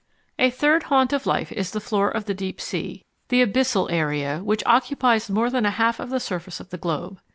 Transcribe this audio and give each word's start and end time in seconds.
A 0.39 0.49
third 0.49 0.81
haunt 0.89 1.13
of 1.13 1.27
life 1.27 1.51
is 1.51 1.69
the 1.69 1.79
floor 1.79 2.09
of 2.09 2.25
the 2.25 2.33
Deep 2.33 2.59
Sea, 2.59 3.05
the 3.27 3.45
abyssal 3.45 3.87
area, 3.91 4.39
which 4.43 4.63
occupies 4.65 5.29
more 5.29 5.51
than 5.51 5.63
a 5.63 5.69
half 5.69 5.99
of 5.99 6.09
the 6.09 6.19
surface 6.19 6.59
of 6.59 6.71
the 6.71 6.77
globe. 6.79 7.21